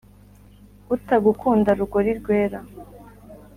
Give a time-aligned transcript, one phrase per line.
[0.95, 2.59] utagukunda rugori rwera